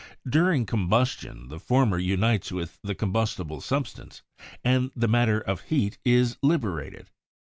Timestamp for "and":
4.63-4.89